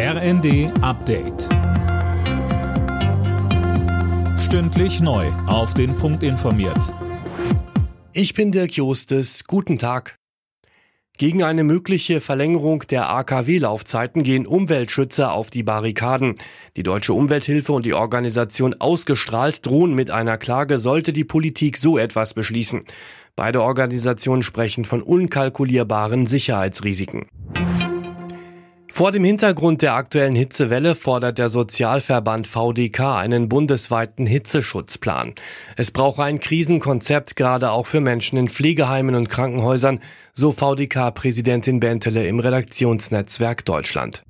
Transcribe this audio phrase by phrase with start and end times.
[0.00, 1.48] RND Update.
[4.38, 5.26] Stündlich neu.
[5.48, 6.94] Auf den Punkt informiert.
[8.12, 9.42] Ich bin Dirk Jostes.
[9.48, 10.14] Guten Tag.
[11.16, 16.36] Gegen eine mögliche Verlängerung der AKW-Laufzeiten gehen Umweltschützer auf die Barrikaden.
[16.76, 21.98] Die Deutsche Umwelthilfe und die Organisation Ausgestrahlt drohen mit einer Klage, sollte die Politik so
[21.98, 22.84] etwas beschließen.
[23.34, 27.26] Beide Organisationen sprechen von unkalkulierbaren Sicherheitsrisiken.
[28.98, 35.34] Vor dem Hintergrund der aktuellen Hitzewelle fordert der Sozialverband VDK einen bundesweiten Hitzeschutzplan.
[35.76, 40.00] Es brauche ein Krisenkonzept, gerade auch für Menschen in Pflegeheimen und Krankenhäusern,
[40.34, 44.24] so VDK-Präsidentin Bentele im Redaktionsnetzwerk Deutschland.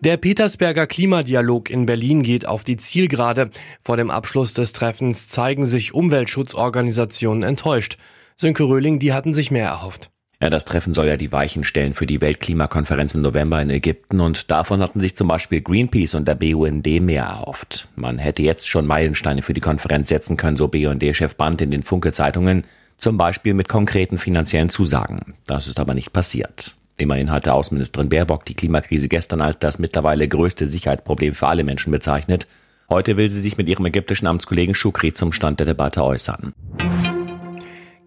[0.00, 3.50] Der Petersberger Klimadialog in Berlin geht auf die Zielgerade.
[3.80, 7.96] Vor dem Abschluss des Treffens zeigen sich Umweltschutzorganisationen enttäuscht.
[8.36, 10.10] Sönke Röhling, die hatten sich mehr erhofft.
[10.44, 14.20] Ja, das Treffen soll ja die Weichen stellen für die Weltklimakonferenz im November in Ägypten
[14.20, 17.88] und davon hatten sich zum Beispiel Greenpeace und der BUND mehr erhofft.
[17.96, 21.82] Man hätte jetzt schon Meilensteine für die Konferenz setzen können, so BUND-Chef Brandt in den
[21.82, 22.64] Funke-Zeitungen,
[22.98, 25.32] zum Beispiel mit konkreten finanziellen Zusagen.
[25.46, 26.74] Das ist aber nicht passiert.
[26.98, 31.90] Immerhin hatte Außenministerin Baerbock die Klimakrise gestern als das mittlerweile größte Sicherheitsproblem für alle Menschen
[31.90, 32.46] bezeichnet.
[32.90, 36.52] Heute will sie sich mit ihrem ägyptischen Amtskollegen Shukri zum Stand der Debatte äußern.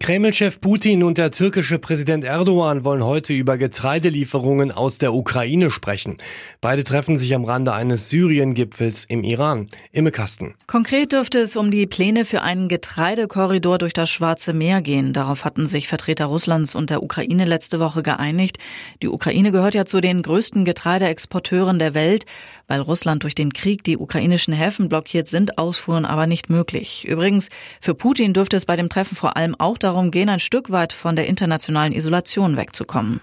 [0.08, 6.16] Kreml-Chef Putin und der türkische Präsident Erdogan wollen heute über Getreidelieferungen aus der Ukraine sprechen.
[6.62, 9.68] Beide treffen sich am Rande eines Syrien-Gipfels im Iran.
[9.92, 10.54] Imme Kasten.
[10.66, 15.12] Konkret dürfte es um die Pläne für einen Getreidekorridor durch das Schwarze Meer gehen.
[15.12, 18.56] Darauf hatten sich Vertreter Russlands und der Ukraine letzte Woche geeinigt.
[19.02, 22.24] Die Ukraine gehört ja zu den größten Getreideexporteuren der Welt.
[22.66, 27.06] Weil Russland durch den Krieg die ukrainischen Häfen blockiert, sind Ausfuhren aber nicht möglich.
[27.08, 27.48] Übrigens,
[27.80, 30.92] für Putin dürfte es bei dem Treffen vor allem auch darum gehen, ein Stück weit
[30.92, 33.20] von der internationalen Isolation wegzukommen.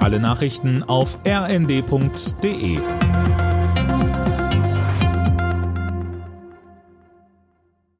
[0.00, 2.78] Alle Nachrichten auf rnd.de